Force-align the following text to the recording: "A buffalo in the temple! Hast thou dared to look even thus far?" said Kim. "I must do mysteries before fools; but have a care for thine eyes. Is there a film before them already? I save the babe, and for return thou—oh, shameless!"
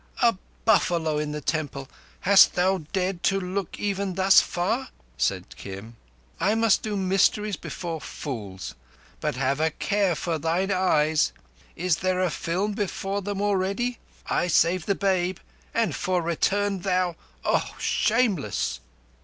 "A 0.23 0.35
buffalo 0.65 1.19
in 1.19 1.31
the 1.31 1.41
temple! 1.41 1.87
Hast 2.21 2.55
thou 2.55 2.79
dared 2.91 3.21
to 3.21 3.39
look 3.39 3.79
even 3.79 4.15
thus 4.15 4.41
far?" 4.41 4.87
said 5.15 5.55
Kim. 5.55 5.95
"I 6.39 6.55
must 6.55 6.81
do 6.81 6.97
mysteries 6.97 7.55
before 7.55 8.01
fools; 8.01 8.73
but 9.19 9.35
have 9.35 9.59
a 9.59 9.69
care 9.69 10.15
for 10.15 10.39
thine 10.39 10.71
eyes. 10.71 11.33
Is 11.75 11.97
there 11.97 12.19
a 12.21 12.31
film 12.31 12.71
before 12.71 13.21
them 13.21 13.43
already? 13.43 13.99
I 14.25 14.47
save 14.47 14.87
the 14.87 14.95
babe, 14.95 15.37
and 15.71 15.93
for 15.93 16.23
return 16.23 16.79
thou—oh, 16.79 17.75
shameless!" 17.77 18.79